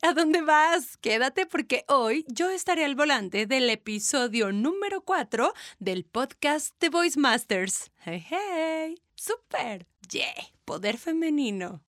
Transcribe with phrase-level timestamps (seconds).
[0.00, 0.96] ¿A dónde vas?
[0.96, 7.18] Quédate porque hoy yo estaré al volante del episodio número 4 del podcast The Voice
[7.18, 7.90] Masters.
[8.04, 8.94] ¡Hey, hey!
[9.14, 9.86] ¡Súper!
[10.08, 10.32] ¡Yeah!
[10.64, 11.82] Poder femenino.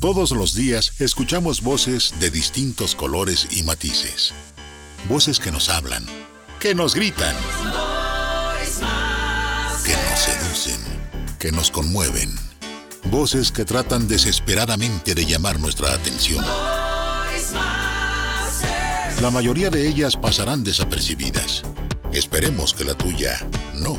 [0.00, 4.32] Todos los días escuchamos voces de distintos colores y matices.
[5.08, 6.04] Voces que nos hablan,
[6.60, 7.34] que nos gritan,
[9.84, 10.80] que nos seducen,
[11.38, 12.30] que nos conmueven
[13.10, 16.44] Voces que tratan desesperadamente de llamar nuestra atención.
[19.20, 21.62] La mayoría de ellas pasarán desapercibidas.
[22.12, 23.38] Esperemos que la tuya
[23.74, 23.98] no.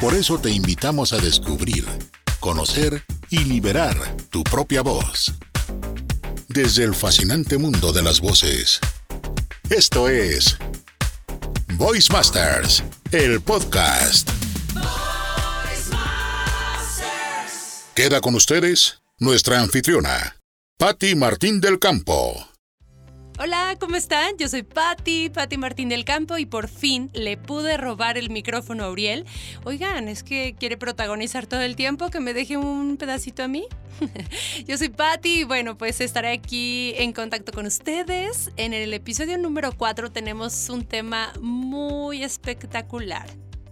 [0.00, 1.86] Por eso te invitamos a descubrir,
[2.40, 3.96] conocer y liberar
[4.30, 5.32] tu propia voz.
[6.48, 8.80] Desde el fascinante mundo de las voces.
[9.68, 10.56] Esto es
[11.74, 14.28] Voice Masters, el podcast.
[17.94, 20.39] Queda con ustedes nuestra anfitriona,
[20.80, 22.34] Patti Martín del Campo.
[23.38, 24.38] Hola, ¿cómo están?
[24.38, 28.84] Yo soy Patti, Patti Martín del Campo y por fin le pude robar el micrófono
[28.84, 29.26] a Uriel.
[29.64, 33.66] Oigan, es que quiere protagonizar todo el tiempo, que me deje un pedacito a mí.
[34.66, 38.50] Yo soy Patti y bueno, pues estaré aquí en contacto con ustedes.
[38.56, 43.28] En el episodio número 4 tenemos un tema muy espectacular.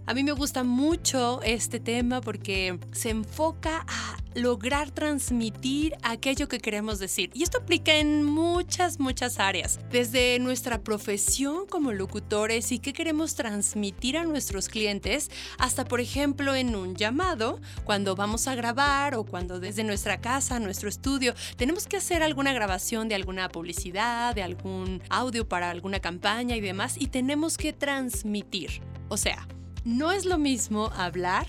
[0.09, 6.57] A mí me gusta mucho este tema porque se enfoca a lograr transmitir aquello que
[6.57, 7.29] queremos decir.
[7.35, 9.79] Y esto aplica en muchas, muchas áreas.
[9.91, 15.29] Desde nuestra profesión como locutores y qué queremos transmitir a nuestros clientes,
[15.59, 20.59] hasta por ejemplo en un llamado, cuando vamos a grabar o cuando desde nuestra casa,
[20.59, 25.99] nuestro estudio, tenemos que hacer alguna grabación de alguna publicidad, de algún audio para alguna
[25.99, 28.81] campaña y demás, y tenemos que transmitir.
[29.07, 29.47] O sea,
[29.83, 31.47] no es lo mismo hablar,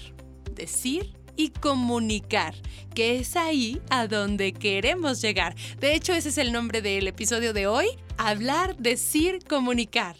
[0.54, 2.54] decir y comunicar,
[2.94, 5.54] que es ahí a donde queremos llegar.
[5.78, 7.86] De hecho, ese es el nombre del episodio de hoy,
[8.18, 10.16] hablar, decir, comunicar.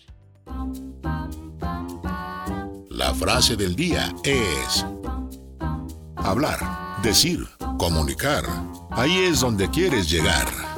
[2.88, 4.84] La frase del día es
[6.16, 6.58] hablar,
[7.02, 7.46] decir,
[7.78, 8.44] comunicar.
[8.90, 10.69] Ahí es donde quieres llegar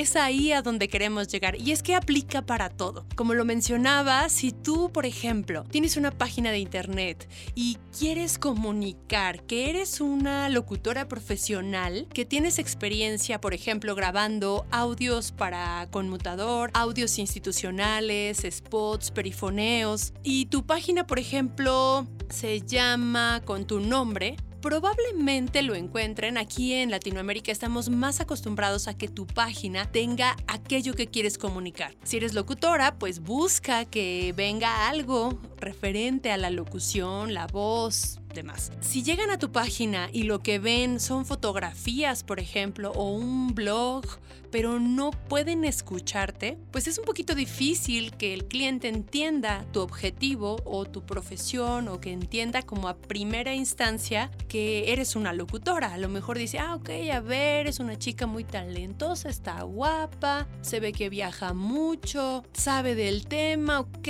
[0.00, 3.04] es ahí a donde queremos llegar y es que aplica para todo.
[3.16, 9.42] Como lo mencionaba, si tú, por ejemplo, tienes una página de internet y quieres comunicar
[9.42, 17.18] que eres una locutora profesional, que tienes experiencia, por ejemplo, grabando audios para conmutador, audios
[17.18, 25.74] institucionales, spots, perifoneos, y tu página, por ejemplo, se llama con tu nombre, probablemente lo
[25.74, 27.52] encuentren aquí en Latinoamérica.
[27.52, 31.94] Estamos más acostumbrados a que tu página tenga aquello que quieres comunicar.
[32.02, 38.72] Si eres locutora, pues busca que venga algo referente a la locución, la voz, demás.
[38.80, 43.54] Si llegan a tu página y lo que ven son fotografías, por ejemplo, o un
[43.54, 44.04] blog,
[44.50, 50.56] pero no pueden escucharte, pues es un poquito difícil que el cliente entienda tu objetivo
[50.64, 55.94] o tu profesión o que entienda como a primera instancia que eres una locutora.
[55.94, 60.46] A lo mejor dice, ah, ok, a ver, es una chica muy talentosa, está guapa,
[60.60, 64.08] se ve que viaja mucho, sabe del tema, ok,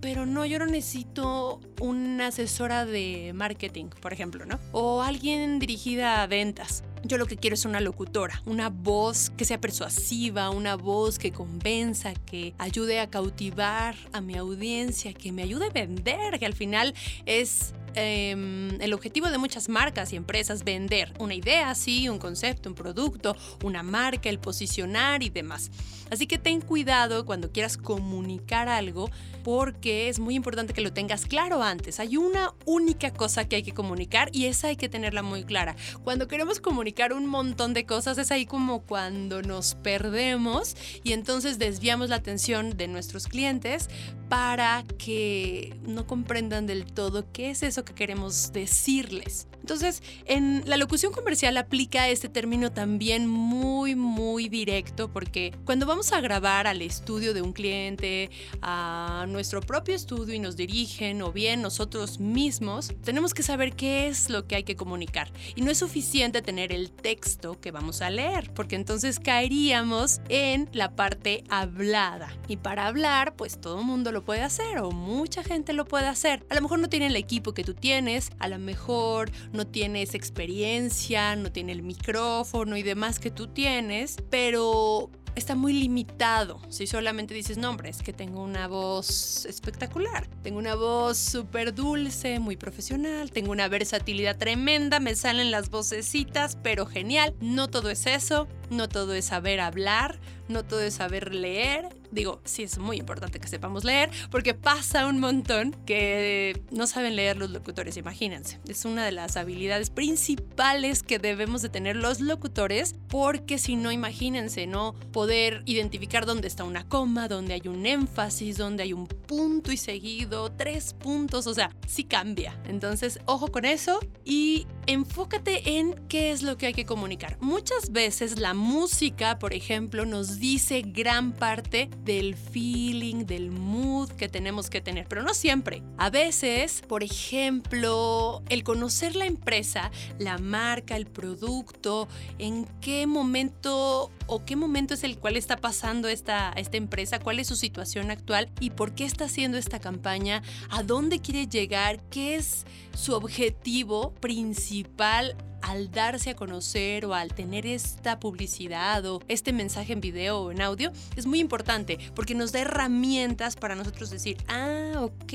[0.00, 4.58] pero no, yo no necesito una asesora de marketing, por ejemplo, ¿no?
[4.72, 6.82] O alguien dirigida a ventas.
[7.04, 11.32] Yo lo que quiero es una locutora, una voz que sea persuasiva, una voz que
[11.32, 16.54] convenza, que ayude a cautivar a mi audiencia, que me ayude a vender, que al
[16.54, 16.94] final
[17.24, 22.68] es Em, el objetivo de muchas marcas y empresas vender una idea, sí, un concepto,
[22.68, 25.72] un producto, una marca, el posicionar y demás.
[26.08, 29.10] Así que ten cuidado cuando quieras comunicar algo
[29.42, 31.98] porque es muy importante que lo tengas claro antes.
[32.00, 35.74] Hay una única cosa que hay que comunicar y esa hay que tenerla muy clara.
[36.04, 41.58] Cuando queremos comunicar un montón de cosas es ahí como cuando nos perdemos y entonces
[41.58, 43.88] desviamos la atención de nuestros clientes
[44.28, 49.48] para que no comprendan del todo qué es eso que queremos decirles.
[49.60, 56.12] Entonces, en la locución comercial aplica este término también muy, muy directo, porque cuando vamos
[56.12, 58.30] a grabar al estudio de un cliente,
[58.62, 64.08] a nuestro propio estudio y nos dirigen, o bien nosotros mismos, tenemos que saber qué
[64.08, 65.30] es lo que hay que comunicar.
[65.54, 70.68] Y no es suficiente tener el texto que vamos a leer, porque entonces caeríamos en
[70.72, 72.32] la parte hablada.
[72.46, 76.46] Y para hablar, pues todo mundo lo puede hacer, o mucha gente lo puede hacer.
[76.48, 80.00] A lo mejor no tiene el equipo que tú tienes, a lo mejor no tiene
[80.00, 86.62] esa experiencia, no tiene el micrófono y demás que tú tienes, pero está muy limitado
[86.70, 92.56] si solamente dices nombres, que tengo una voz espectacular, tengo una voz súper dulce, muy
[92.56, 97.34] profesional, tengo una versatilidad tremenda, me salen las vocecitas, pero genial.
[97.40, 100.18] No todo es eso, no todo es saber hablar,
[100.48, 101.88] no todo es saber leer.
[102.10, 107.16] Digo, sí es muy importante que sepamos leer, porque pasa un montón que no saben
[107.16, 108.58] leer los locutores, imagínense.
[108.66, 113.92] Es una de las habilidades principales que debemos de tener los locutores, porque si no,
[113.92, 119.06] imagínense, no poder identificar dónde está una coma, dónde hay un énfasis, dónde hay un
[119.06, 122.58] punto y seguido, tres puntos, o sea, sí cambia.
[122.66, 127.36] Entonces, ojo con eso y enfócate en qué es lo que hay que comunicar.
[127.40, 134.28] Muchas veces la música, por ejemplo, nos dice gran parte del feeling, del mood que
[134.28, 135.82] tenemos que tener, pero no siempre.
[135.96, 142.08] A veces, por ejemplo, el conocer la empresa, la marca, el producto,
[142.38, 147.38] en qué momento o qué momento es el cual está pasando esta, esta empresa, cuál
[147.40, 152.00] es su situación actual y por qué está haciendo esta campaña, a dónde quiere llegar,
[152.10, 152.66] qué es
[152.98, 159.92] su objetivo principal al darse a conocer o al tener esta publicidad o este mensaje
[159.92, 164.36] en video o en audio es muy importante porque nos da herramientas para nosotros decir,
[164.48, 165.32] ah, ok,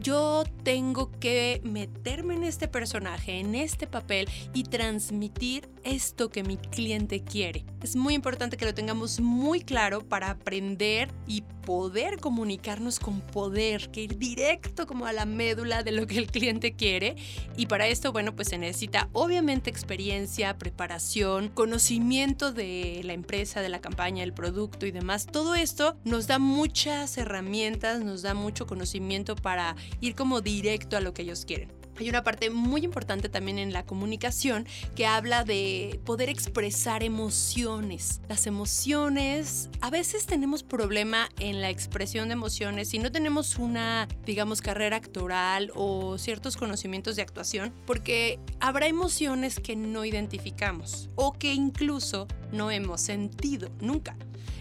[0.00, 6.56] yo tengo que meterme en este personaje, en este papel y transmitir esto que mi
[6.56, 7.64] cliente quiere.
[7.82, 13.90] Es muy importante que lo tengamos muy claro para aprender y poder comunicarnos con poder,
[13.90, 17.16] que ir directo como a la médula de lo que el cliente quiere.
[17.56, 23.68] Y para esto, bueno, pues se necesita obviamente experiencia, preparación, conocimiento de la empresa, de
[23.68, 25.26] la campaña, del producto y demás.
[25.26, 31.00] Todo esto nos da muchas herramientas, nos da mucho conocimiento para ir como directo a
[31.00, 31.85] lo que ellos quieren.
[31.98, 38.20] Hay una parte muy importante también en la comunicación que habla de poder expresar emociones.
[38.28, 44.08] Las emociones, a veces tenemos problema en la expresión de emociones si no tenemos una,
[44.24, 51.32] digamos, carrera actoral o ciertos conocimientos de actuación, porque habrá emociones que no identificamos o
[51.32, 54.16] que incluso no hemos sentido nunca.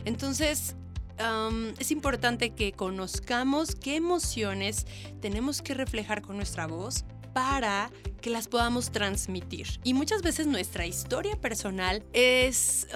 [0.05, 0.75] Entonces,
[1.79, 4.85] es importante que conozcamos qué emociones
[5.21, 7.05] tenemos que reflejar con nuestra voz
[7.35, 7.89] para
[8.25, 9.79] que las podamos transmitir.
[9.83, 12.87] Y muchas veces nuestra historia personal es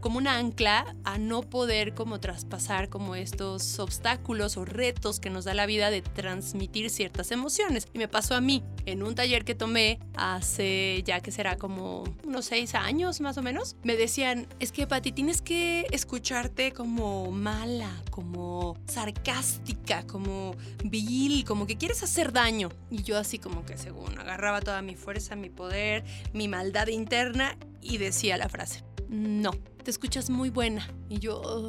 [0.00, 5.44] como una ancla a no poder como traspasar como estos obstáculos o retos que nos
[5.44, 7.88] da la vida de transmitir ciertas emociones.
[7.92, 12.04] Y me pasó a mí en un taller que tomé hace ya que será como
[12.24, 13.76] unos seis años más o menos.
[13.82, 21.66] Me decían, es que Pati, tienes que escucharte como mala, como sarcástica, como vil, como
[21.66, 22.70] que quieres hacer daño.
[22.90, 27.56] Y yo así como que según agarraba toda mi fuerza, mi poder, mi maldad interna
[27.80, 29.50] y decía la frase, no,
[29.82, 30.88] te escuchas muy buena.
[31.08, 31.68] Y yo,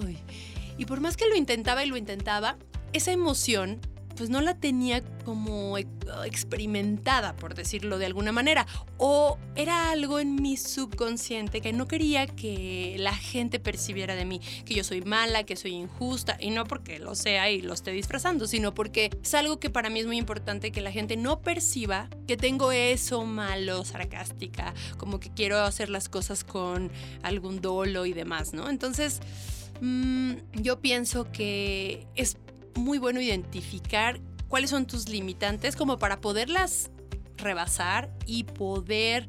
[0.77, 2.57] y por más que lo intentaba y lo intentaba,
[2.94, 3.80] esa emoción
[4.21, 10.35] pues no la tenía como experimentada, por decirlo de alguna manera, o era algo en
[10.35, 15.44] mi subconsciente que no quería que la gente percibiera de mí, que yo soy mala,
[15.44, 19.33] que soy injusta, y no porque lo sea y lo esté disfrazando, sino porque es
[19.33, 23.25] algo que para mí es muy importante que la gente no perciba que tengo eso
[23.25, 26.91] malo, sarcástica, como que quiero hacer las cosas con
[27.24, 28.69] algún dolo y demás, ¿no?
[28.69, 29.19] Entonces,
[29.81, 32.38] mm, yo pienso que es
[32.75, 36.91] muy bueno identificar cuáles son tus limitantes como para poderlas
[37.38, 39.27] rebasar y poder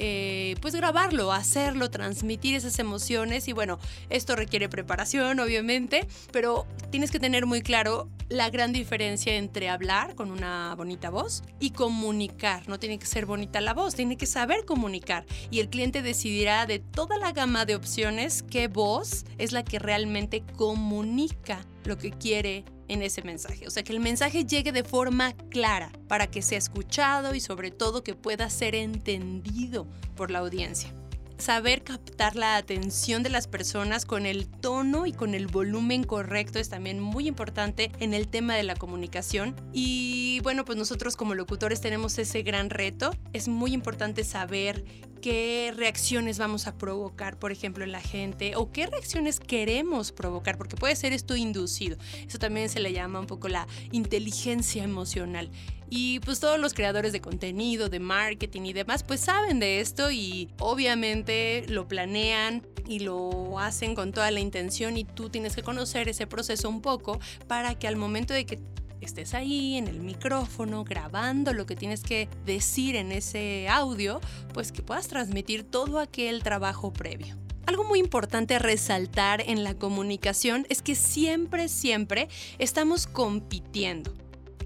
[0.00, 3.48] eh, pues grabarlo, hacerlo, transmitir esas emociones.
[3.48, 3.78] Y bueno,
[4.10, 10.14] esto requiere preparación obviamente, pero tienes que tener muy claro la gran diferencia entre hablar
[10.14, 12.68] con una bonita voz y comunicar.
[12.68, 15.24] No tiene que ser bonita la voz, tiene que saber comunicar.
[15.50, 19.78] Y el cliente decidirá de toda la gama de opciones qué voz es la que
[19.80, 23.66] realmente comunica lo que quiere en ese mensaje.
[23.66, 27.70] O sea, que el mensaje llegue de forma clara para que sea escuchado y sobre
[27.70, 30.92] todo que pueda ser entendido por la audiencia
[31.38, 36.58] saber captar la atención de las personas con el tono y con el volumen correcto
[36.58, 39.54] es también muy importante en el tema de la comunicación.
[39.72, 43.10] Y bueno, pues nosotros como locutores tenemos ese gran reto.
[43.32, 44.84] Es muy importante saber
[45.20, 50.58] qué reacciones vamos a provocar, por ejemplo, en la gente, o qué reacciones queremos provocar,
[50.58, 51.98] porque puede ser esto inducido.
[52.26, 55.50] Eso también se le llama un poco la inteligencia emocional.
[55.90, 60.10] Y pues todos los creadores de contenido, de marketing y demás, pues saben de esto
[60.10, 65.62] y obviamente lo planean y lo hacen con toda la intención y tú tienes que
[65.62, 68.58] conocer ese proceso un poco para que al momento de que
[69.00, 74.20] estés ahí en el micrófono grabando lo que tienes que decir en ese audio,
[74.52, 77.36] pues que puedas transmitir todo aquel trabajo previo.
[77.66, 82.28] Algo muy importante resaltar en la comunicación es que siempre, siempre
[82.58, 84.14] estamos compitiendo.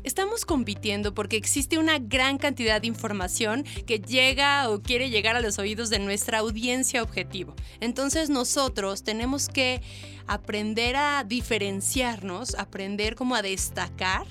[0.04, 5.40] Estamos compitiendo porque existe una gran cantidad de información que llega o quiere llegar a
[5.40, 7.54] los oídos de nuestra audiencia objetivo.
[7.80, 9.80] Entonces nosotros tenemos que
[10.26, 14.26] aprender a diferenciarnos, aprender como a destacar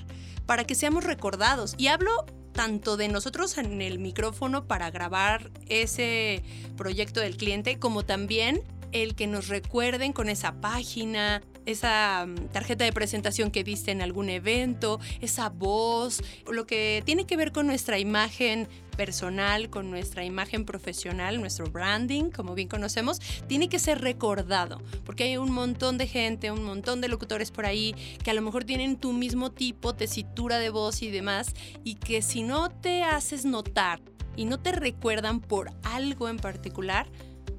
[0.46, 1.74] para que seamos recordados.
[1.78, 6.42] Y hablo tanto de nosotros en el micrófono para grabar ese
[6.76, 8.62] proyecto del cliente, como también
[8.92, 14.02] el que nos recuerden con esa página, esa mm, tarjeta de presentación que diste en
[14.02, 20.24] algún evento, esa voz, lo que tiene que ver con nuestra imagen personal, con nuestra
[20.24, 25.98] imagen profesional, nuestro branding, como bien conocemos, tiene que ser recordado, porque hay un montón
[25.98, 29.50] de gente, un montón de locutores por ahí que a lo mejor tienen tu mismo
[29.50, 31.54] tipo, tesitura de voz y demás,
[31.84, 34.00] y que si no te haces notar
[34.36, 37.06] y no te recuerdan por algo en particular,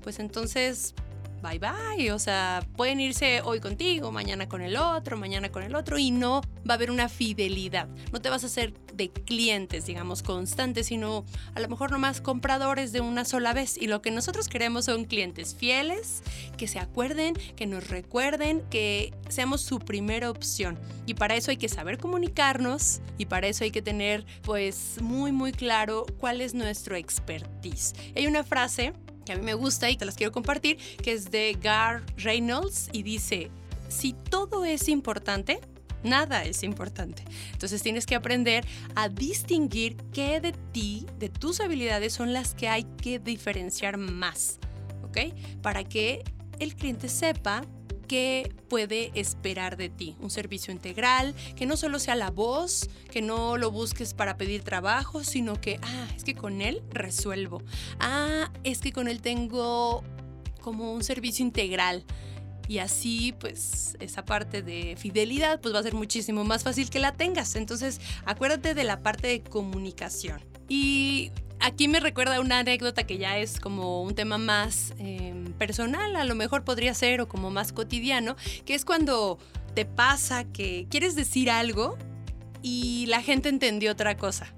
[0.02, 0.94] pues entonces
[1.44, 2.12] bye bye.
[2.12, 6.10] O sea, pueden irse hoy contigo, mañana con el otro, mañana con el otro y
[6.10, 7.88] no va a haber una fidelidad.
[8.12, 12.92] No te vas a hacer de clientes, digamos, constantes, sino a lo mejor nomás compradores
[12.94, 13.78] de una sola vez.
[13.78, 16.24] Y lo que nosotros queremos son clientes fieles,
[16.58, 20.80] que se acuerden, que nos recuerden, que seamos su primera opción.
[21.06, 25.32] Y para eso hay que saber comunicarnos y para eso hay que tener pues muy
[25.32, 27.94] muy claro cuál es nuestro expertise.
[28.16, 28.94] Hay una frase
[29.26, 32.90] que a mí me gusta y te las quiero compartir, que es de Gar Reynolds
[32.92, 33.50] y dice,
[33.90, 35.60] si todo es importante,
[36.04, 37.24] nada es importante.
[37.52, 38.66] Entonces tienes que aprender
[38.96, 44.60] a distinguir qué de ti, de tus habilidades, son las que hay que diferenciar más,
[45.04, 45.34] ¿ok?
[45.62, 46.24] Para que
[46.60, 47.64] el cliente sepa
[48.04, 50.16] qué puede esperar de ti.
[50.20, 54.64] Un servicio integral, que no solo sea la voz, que no lo busques para pedir
[54.64, 57.62] trabajo, sino que, ah, es que con él resuelvo.
[58.00, 60.04] Ah, es que con él tengo
[60.62, 62.04] como un servicio integral.
[62.68, 67.00] Y así, pues, esa parte de fidelidad, pues va a ser muchísimo más fácil que
[67.00, 67.56] la tengas.
[67.56, 70.42] Entonces, acuérdate de la parte de comunicación.
[70.70, 71.32] Y
[71.64, 76.26] aquí me recuerda una anécdota que ya es como un tema más em, personal, a
[76.26, 79.40] lo mejor podría ser, o como más cotidiano, que es cuando
[79.74, 81.98] te pasa que quieres decir algo
[82.62, 84.54] y la gente entendió otra cosa.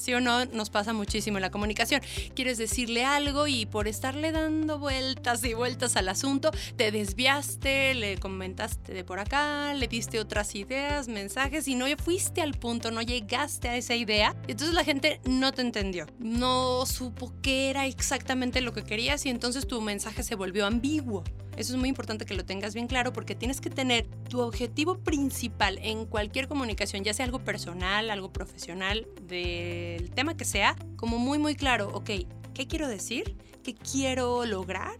[0.00, 0.44] ¿Sí o no?
[0.46, 2.00] Nos pasa muchísimo en la comunicación.
[2.34, 8.18] Quieres decirle algo y por estarle dando vueltas y vueltas al asunto, te desviaste, le
[8.18, 13.02] comentaste de por acá, le diste otras ideas, mensajes y no fuiste al punto, no
[13.02, 14.34] llegaste a esa idea.
[14.48, 19.30] Entonces la gente no te entendió, no supo qué era exactamente lo que querías y
[19.30, 21.24] entonces tu mensaje se volvió ambiguo.
[21.60, 24.96] Eso es muy importante que lo tengas bien claro porque tienes que tener tu objetivo
[24.96, 31.18] principal en cualquier comunicación, ya sea algo personal, algo profesional, del tema que sea, como
[31.18, 32.10] muy muy claro, ok,
[32.54, 33.36] ¿qué quiero decir?
[33.62, 34.96] ¿Qué quiero lograr?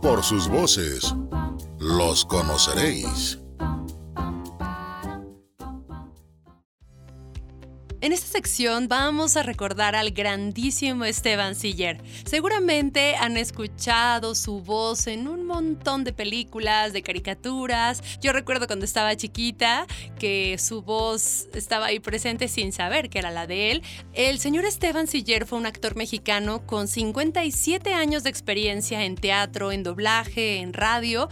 [0.00, 1.14] Por sus voces,
[1.78, 3.39] los conoceréis.
[8.02, 11.98] En esta sección vamos a recordar al grandísimo Esteban Siller.
[12.24, 18.02] Seguramente han escuchado su voz en un montón de películas, de caricaturas.
[18.22, 19.86] Yo recuerdo cuando estaba chiquita
[20.18, 23.82] que su voz estaba ahí presente sin saber que era la de él.
[24.14, 29.72] El señor Esteban Siller fue un actor mexicano con 57 años de experiencia en teatro,
[29.72, 31.28] en doblaje, en radio.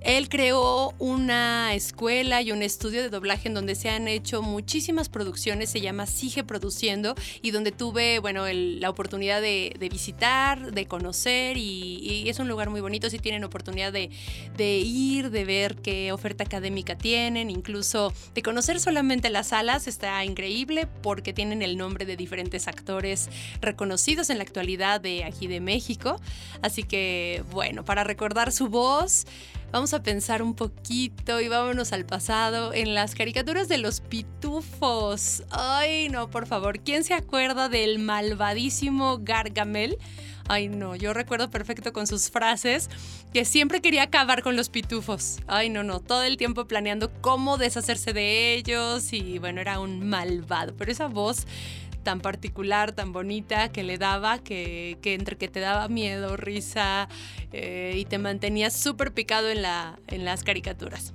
[0.00, 5.08] Él creó una escuela y un estudio de doblaje en donde se han hecho muchísimas
[5.08, 11.56] producciones, se llama Sige Produciendo, y donde tuve, bueno, la oportunidad de, visitar, de conocer,
[11.56, 14.10] y, es un lugar muy bonito, si tienen oportunidad de,
[14.56, 20.24] de ir, de ver qué oferta académica tienen, incluso de conocer solamente las salas, está
[20.24, 25.60] increíble porque tienen el nombre de diferentes actores reconocidos en la actualidad de aquí de
[25.60, 26.20] México.
[26.62, 29.26] Así que, bueno, para recordar su voz,
[29.70, 35.42] Vamos a pensar un poquito y vámonos al pasado en las caricaturas de los pitufos.
[35.50, 39.98] Ay, no, por favor, ¿quién se acuerda del malvadísimo Gargamel?
[40.48, 42.88] Ay, no, yo recuerdo perfecto con sus frases
[43.34, 45.36] que siempre quería acabar con los pitufos.
[45.46, 50.08] Ay, no, no, todo el tiempo planeando cómo deshacerse de ellos y bueno, era un
[50.08, 50.74] malvado.
[50.78, 51.46] Pero esa voz
[52.08, 57.06] tan particular, tan bonita que le daba, que, entre que te daba miedo, risa
[57.52, 61.12] eh, y te mantenía súper picado en, la, en las caricaturas.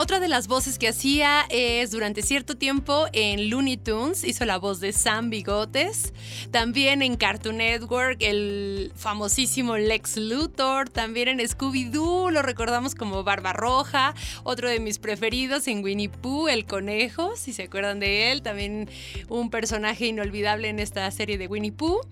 [0.00, 4.56] Otra de las voces que hacía es durante cierto tiempo en Looney Tunes, hizo la
[4.56, 6.12] voz de Sam Bigotes.
[6.52, 10.88] También en Cartoon Network, el famosísimo Lex Luthor.
[10.88, 14.14] También en Scooby-Doo, lo recordamos como Barba Roja.
[14.44, 18.42] Otro de mis preferidos en Winnie Pooh, el conejo, si se acuerdan de él.
[18.42, 18.88] También
[19.28, 22.02] un personaje inolvidable en esta serie de Winnie Pooh.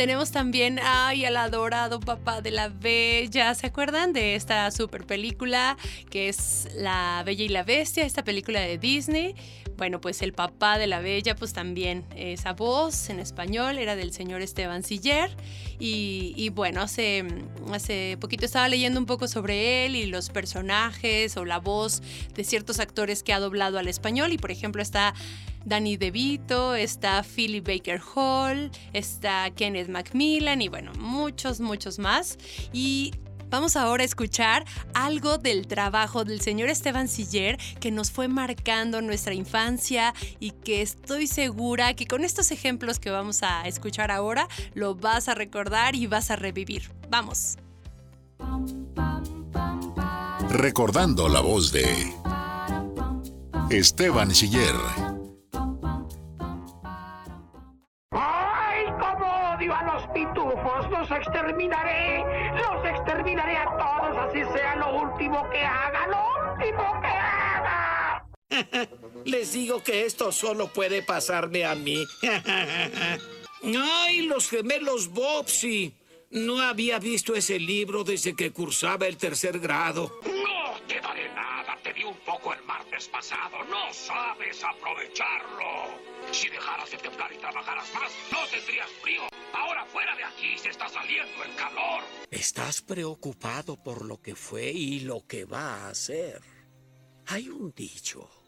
[0.00, 3.54] Tenemos también ay, al adorado papá de la Bella.
[3.54, 5.76] ¿Se acuerdan de esta super película
[6.08, 9.34] que es La Bella y la Bestia, esta película de Disney?
[9.76, 14.14] Bueno, pues el papá de la Bella, pues también esa voz en español era del
[14.14, 15.36] señor Esteban Siller.
[15.78, 17.26] Y, bueno, hace,
[17.70, 22.02] hace poquito estaba leyendo un poco sobre él y los personajes o la voz
[22.34, 24.32] de ciertos actores que ha doblado al español.
[24.32, 25.12] Y por ejemplo está
[25.64, 32.38] Danny DeVito, está Philip Baker Hall, está Kenneth Macmillan y bueno, muchos, muchos más.
[32.72, 33.12] Y
[33.50, 39.02] Vamos ahora a escuchar algo del trabajo del señor Esteban Siller que nos fue marcando
[39.02, 44.46] nuestra infancia y que estoy segura que con estos ejemplos que vamos a escuchar ahora
[44.74, 46.92] lo vas a recordar y vas a revivir.
[47.10, 47.56] Vamos.
[50.48, 52.14] Recordando la voz de
[53.70, 55.09] Esteban Siller
[69.40, 72.06] Les digo que esto solo puede pasarme a mí.
[73.64, 75.94] ¡Ay, los gemelos Bobsy!
[76.28, 80.20] No había visto ese libro desde que cursaba el tercer grado.
[80.26, 81.74] No te daré nada.
[81.82, 83.64] Te di un poco el martes pasado.
[83.64, 85.88] No sabes aprovecharlo.
[86.32, 89.22] Si dejaras de temblar y trabajaras más, no tendrías frío.
[89.54, 92.02] Ahora fuera de aquí se está saliendo el calor.
[92.30, 96.42] Estás preocupado por lo que fue y lo que va a hacer.
[97.28, 98.39] Hay un dicho.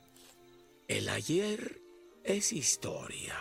[0.89, 1.81] El ayer
[2.25, 3.37] es historia.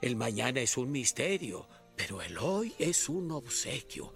[0.00, 4.12] El mañana es un misterio, pero el hoy es un obsequio.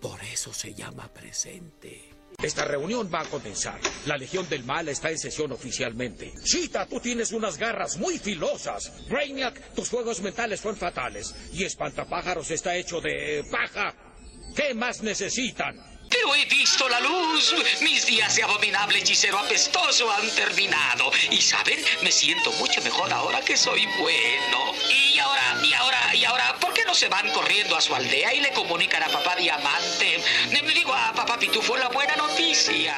[0.00, 2.10] Por eso se llama presente.
[2.42, 3.78] Esta reunión va a comenzar.
[4.06, 6.32] La Legión del Mal está en sesión oficialmente.
[6.42, 9.06] Chita, tú tienes unas garras muy filosas.
[9.08, 11.34] Brainiac, tus juegos mentales son fatales.
[11.52, 13.94] Y Espantapájaros está hecho de paja.
[14.56, 15.91] ¿Qué más necesitan?
[16.12, 17.54] Pero he visto la luz.
[17.80, 21.10] Mis días de abominable hechicero apestoso han terminado.
[21.30, 24.74] Y saben, me siento mucho mejor ahora que soy bueno.
[24.90, 28.34] Y ahora, y ahora, y ahora, ¿por qué no se van corriendo a su aldea
[28.34, 30.22] y le comunican a papá Diamante,
[30.74, 32.96] digo a papá Pitufo la buena noticia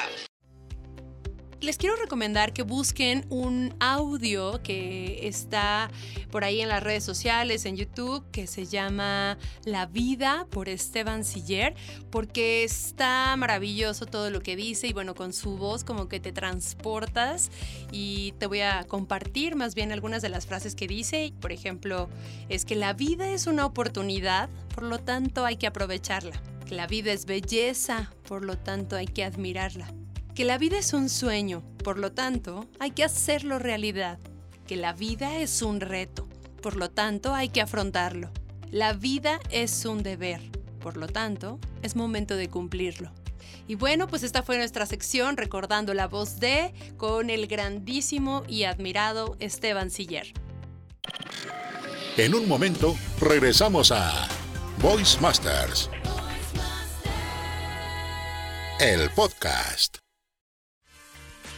[1.65, 5.89] les quiero recomendar que busquen un audio que está
[6.29, 11.25] por ahí en las redes sociales, en YouTube, que se llama La vida por Esteban
[11.25, 11.73] Siller,
[12.11, 16.31] porque está maravilloso todo lo que dice y bueno, con su voz como que te
[16.31, 17.49] transportas
[17.91, 21.33] y te voy a compartir más bien algunas de las frases que dice.
[21.41, 22.09] Por ejemplo,
[22.47, 26.39] es que la vida es una oportunidad, por lo tanto hay que aprovecharla.
[26.67, 30.04] Que la vida es belleza, por lo tanto hay que admirarla
[30.35, 34.19] que la vida es un sueño, por lo tanto, hay que hacerlo realidad,
[34.67, 36.27] que la vida es un reto,
[36.61, 38.31] por lo tanto, hay que afrontarlo.
[38.69, 40.41] La vida es un deber,
[40.81, 43.11] por lo tanto, es momento de cumplirlo.
[43.67, 48.63] Y bueno, pues esta fue nuestra sección recordando la voz de con el grandísimo y
[48.63, 50.33] admirado Esteban Siller.
[52.17, 54.27] En un momento regresamos a
[54.81, 55.89] Voice Masters,
[58.79, 60.04] el podcast.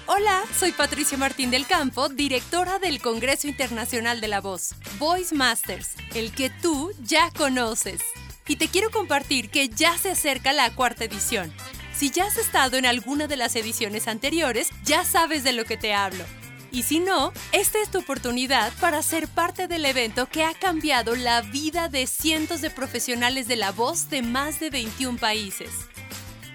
[0.10, 5.96] Hola, soy Patricia Martín del Campo, directora del Congreso Internacional de la Voz, Voice Masters,
[6.16, 8.00] el que tú ya conoces.
[8.48, 11.52] Y te quiero compartir que ya se acerca la cuarta edición.
[11.94, 15.76] Si ya has estado en alguna de las ediciones anteriores, ya sabes de lo que
[15.76, 16.24] te hablo.
[16.72, 21.18] Y si no, esta es tu oportunidad para ser parte del evento que ha cambiado
[21.18, 25.72] la vida de cientos de profesionales de la voz de más de 21 países.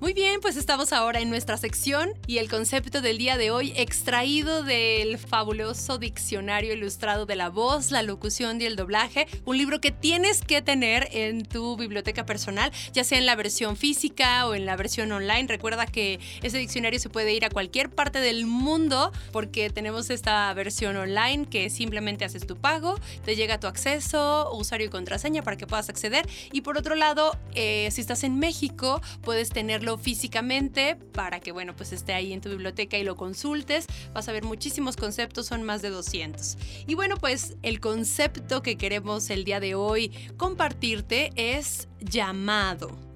[0.00, 3.74] Muy bien, pues estamos ahora en nuestra sección y el concepto del día de hoy
[3.76, 9.78] extraído del fabuloso diccionario ilustrado de la voz, la locución y el doblaje, un libro
[9.82, 14.54] que tienes que tener en tu biblioteca personal, ya sea en la versión física o
[14.54, 15.46] en la versión online.
[15.48, 20.50] Recuerda que ese diccionario se puede ir a cualquier parte del mundo porque tenemos esta
[20.54, 25.58] versión online que simplemente haces tu pago, te llega tu acceso, usuario y contraseña para
[25.58, 30.96] que puedas acceder y por otro lado, eh, si estás en México, puedes tenerlo físicamente
[30.96, 33.86] para que, bueno, pues esté ahí en tu biblioteca y lo consultes.
[34.12, 36.58] Vas a ver muchísimos conceptos, son más de 200.
[36.86, 43.10] Y bueno, pues el concepto que queremos el día de hoy compartirte es llamado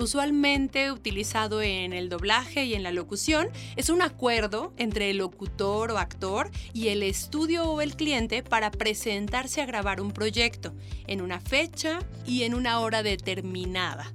[0.00, 5.90] usualmente utilizado en el doblaje y en la locución, es un acuerdo entre el locutor
[5.90, 10.72] o actor y el estudio o el cliente para presentarse a grabar un proyecto
[11.06, 14.12] en una fecha y en una hora determinada.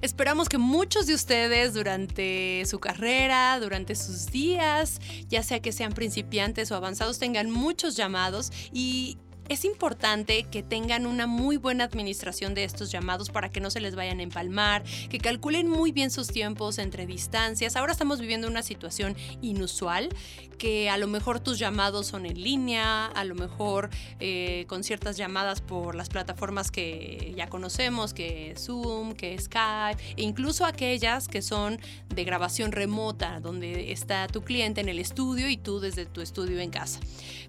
[0.00, 5.92] Esperamos que muchos de ustedes durante su carrera, durante sus días, ya sea que sean
[5.92, 12.54] principiantes o avanzados, tengan muchos llamados y es importante que tengan una muy buena administración
[12.54, 16.10] de estos llamados para que no se les vayan a empalmar, que calculen muy bien
[16.10, 17.76] sus tiempos entre distancias.
[17.76, 20.10] Ahora estamos viviendo una situación inusual,
[20.58, 25.16] que a lo mejor tus llamados son en línea, a lo mejor eh, con ciertas
[25.16, 31.42] llamadas por las plataformas que ya conocemos, que Zoom, que Skype, e incluso aquellas que
[31.42, 36.20] son de grabación remota, donde está tu cliente en el estudio y tú desde tu
[36.20, 37.00] estudio en casa.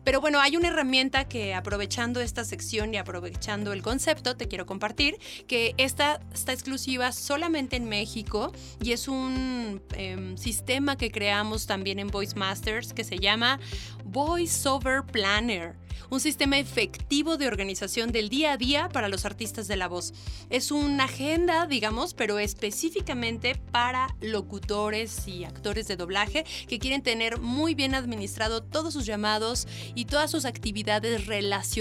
[0.03, 1.53] Pero bueno, hay una herramienta que
[1.89, 7.77] aprovechando esta sección y aprovechando el concepto, te quiero compartir, que esta está exclusiva solamente
[7.77, 13.17] en México y es un em, sistema que creamos también en Voice Masters que se
[13.17, 13.59] llama
[14.05, 15.75] VoiceOver Planner
[16.09, 20.13] un sistema efectivo de organización del día a día para los artistas de la voz.
[20.49, 27.39] Es una agenda, digamos, pero específicamente para locutores y actores de doblaje que quieren tener
[27.39, 31.78] muy bien administrado todos sus llamados y todas sus actividades relacionadas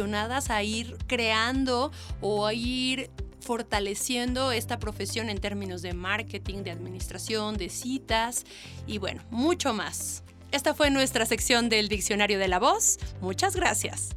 [0.50, 7.56] a ir creando o a ir fortaleciendo esta profesión en términos de marketing, de administración,
[7.56, 8.44] de citas
[8.86, 10.22] y bueno, mucho más.
[10.52, 12.98] Esta fue nuestra sección del Diccionario de la Voz.
[13.20, 14.16] Muchas gracias.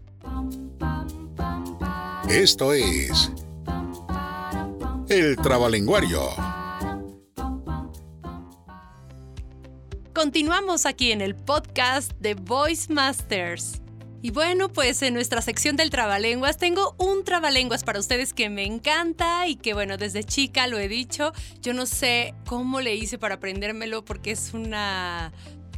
[2.29, 3.31] Esto es
[5.09, 6.21] El Trabalenguario.
[10.13, 13.81] Continuamos aquí en el podcast de Voice Masters.
[14.21, 18.65] Y bueno, pues en nuestra sección del trabalenguas tengo un trabalenguas para ustedes que me
[18.65, 23.17] encanta y que bueno, desde chica lo he dicho, yo no sé cómo le hice
[23.17, 25.31] para aprendérmelo porque es una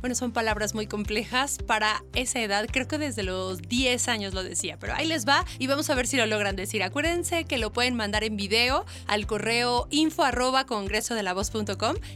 [0.03, 2.67] bueno, son palabras muy complejas para esa edad.
[2.69, 5.95] Creo que desde los 10 años lo decía, pero ahí les va y vamos a
[5.95, 6.83] ver si lo logran decir.
[6.83, 10.65] Acuérdense que lo pueden mandar en video al correo info arroba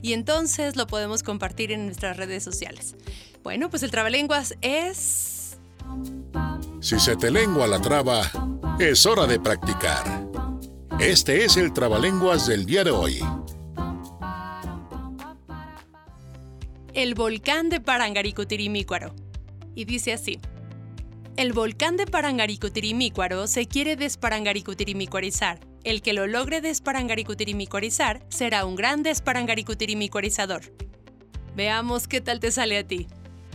[0.02, 2.96] y entonces lo podemos compartir en nuestras redes sociales.
[3.42, 5.37] Bueno, pues el trabalenguas es...
[6.80, 8.22] Si se te lengua la traba,
[8.80, 10.28] es hora de practicar.
[11.00, 13.22] Este es el trabalenguas del día de hoy.
[16.98, 19.14] el volcán de Parangaricutirimícuaro.
[19.76, 20.40] Y dice así.
[21.36, 25.60] El volcán de Parangaricutirimícuaro se quiere desparangaricutirimícuarizar.
[25.84, 30.74] El que lo logre desparangaricutirimícuarizar será un gran desparangaricutirimícuarizador.
[31.56, 33.06] Veamos qué tal te sale a ti.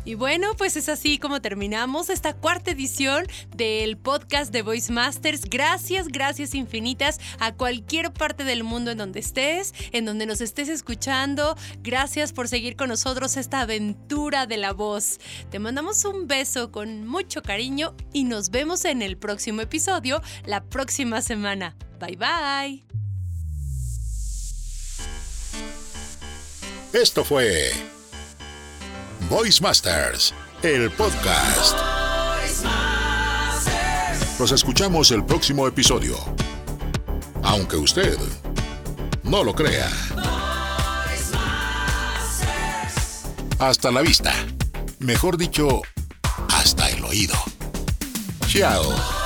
[0.04, 5.42] Y bueno, pues es así como terminamos esta cuarta edición del podcast de Voice Masters.
[5.48, 10.68] Gracias, gracias infinitas a cualquier parte del mundo en donde estés, en donde nos estés
[10.68, 11.56] escuchando.
[11.82, 15.20] Gracias por seguir con nosotros esta aventura de la voz.
[15.50, 20.64] Te mandamos un beso con mucho cariño y nos vemos en el próximo episodio la
[20.64, 21.76] próxima semana.
[22.00, 22.84] Bye bye.
[26.92, 27.72] Esto fue
[29.32, 31.74] Voice Masters, el podcast.
[34.38, 36.18] Nos escuchamos el próximo episodio.
[37.42, 38.18] Aunque usted
[39.22, 39.88] no lo crea.
[43.58, 44.34] Hasta la vista.
[44.98, 45.80] Mejor dicho,
[46.50, 47.36] hasta el oído.
[48.48, 49.21] Chao.